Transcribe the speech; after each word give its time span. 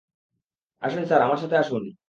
আসুন 0.81 1.03
স্যার, 1.05 1.21
আমার 1.21 1.39
সাথে 1.39 1.55
আসুন। 1.57 1.83